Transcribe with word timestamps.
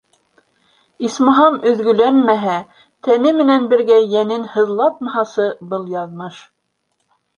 Исмаһам, 1.09 1.59
өҙгөләнмәһә, 1.71 2.55
тәне 3.09 3.35
менән 3.43 3.69
бергә 3.75 3.99
йәнен 4.07 4.49
һыҙлатмаһасы 4.55 5.47
был 5.75 5.85
яҙмыш! 6.01 6.45